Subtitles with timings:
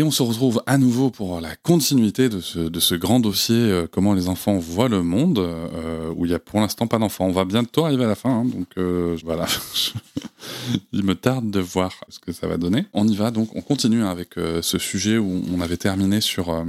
[0.00, 4.14] Et on se retrouve à nouveau pour la continuité de ce, grand dossier euh, Comment
[4.14, 7.26] les enfants voient le monde, euh, où il y a pour l'instant pas d'enfants.
[7.26, 9.44] On va bientôt arriver à la fin, hein, donc euh, voilà.
[10.92, 12.86] il me tarde de voir ce que ça va donner.
[12.92, 16.64] On y va donc, on continue avec ce sujet où on avait terminé sur,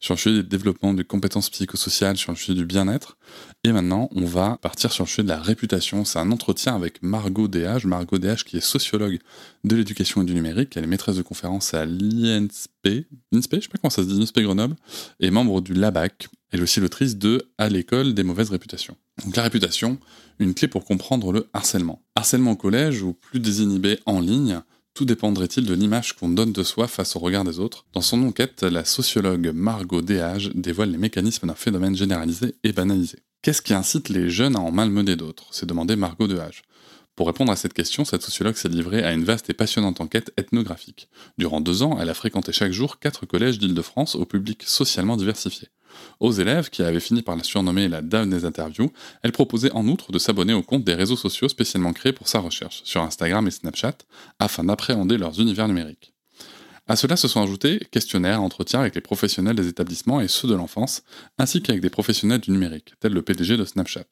[0.00, 3.16] sur le sujet du développement des compétences psychosociales, sur le sujet du bien-être.
[3.64, 6.04] Et maintenant, on va partir sur le sujet de la réputation.
[6.04, 9.18] C'est un entretien avec Margot Dh, Margot Dh qui est sociologue
[9.64, 10.76] de l'éducation et du numérique.
[10.76, 14.20] Elle est maîtresse de conférence à l'INSP, INSP, je sais pas comment ça se dit,
[14.20, 14.76] INSP Grenoble,
[15.20, 16.28] et membre du LABAC.
[16.52, 18.96] Elle est aussi l'autrice de À l'école des mauvaises réputations.
[19.24, 19.98] Donc la réputation,
[20.38, 22.02] une clé pour comprendre le harcèlement.
[22.14, 24.60] Harcèlement au collège ou plus désinhibé en ligne,
[24.94, 28.22] tout dépendrait-il de l'image qu'on donne de soi face au regard des autres Dans son
[28.22, 33.18] enquête, la sociologue Margot Dehage dévoile les mécanismes d'un phénomène généralisé et banalisé.
[33.42, 36.62] Qu'est-ce qui incite les jeunes à en malmener d'autres s'est demandé Margot Dehage.
[37.14, 40.32] Pour répondre à cette question, cette sociologue s'est livrée à une vaste et passionnante enquête
[40.36, 41.08] ethnographique.
[41.38, 45.68] Durant deux ans, elle a fréquenté chaque jour quatre collèges d'Île-de-France au public socialement diversifié.
[46.20, 48.92] Aux élèves, qui avaient fini par la surnommer la dame des interviews,
[49.22, 52.38] elle proposait en outre de s'abonner au compte des réseaux sociaux spécialement créés pour sa
[52.38, 53.96] recherche, sur Instagram et Snapchat,
[54.38, 56.12] afin d'appréhender leurs univers numériques.
[56.88, 60.54] À cela se sont ajoutés questionnaires, entretiens avec les professionnels des établissements et ceux de
[60.54, 61.02] l'enfance,
[61.36, 64.04] ainsi qu'avec des professionnels du numérique, tels le PDG de Snapchat,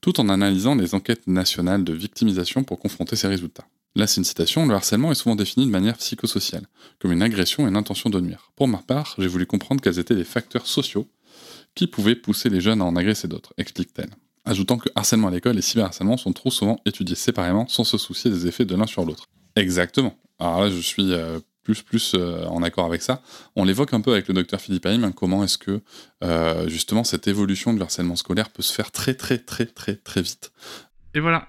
[0.00, 3.66] tout en analysant les enquêtes nationales de victimisation pour confronter ces résultats.
[3.94, 6.66] Une citation, le harcèlement est souvent défini de manière psychosociale,
[6.98, 8.52] comme une agression et une intention de nuire.
[8.56, 11.08] Pour ma part, j'ai voulu comprendre quels étaient les facteurs sociaux
[11.74, 14.10] qui pouvaient pousser les jeunes à en agresser d'autres, explique-t-elle.
[14.44, 18.30] Ajoutant que harcèlement à l'école et cyberharcèlement sont trop souvent étudiés séparément sans se soucier
[18.30, 19.28] des effets de l'un sur l'autre.
[19.54, 20.16] Exactement.
[20.38, 23.22] Alors là, je suis euh, plus plus euh, en accord avec ça.
[23.56, 25.80] On l'évoque un peu avec le docteur Philippe Haïm, hein, comment est-ce que
[26.24, 30.22] euh, justement cette évolution de harcèlement scolaire peut se faire très très très très très
[30.22, 30.52] vite.
[31.14, 31.48] Et voilà,